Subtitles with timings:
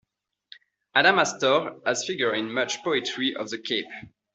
[0.97, 3.85] Adamastor has figured in much poetry of the Cape.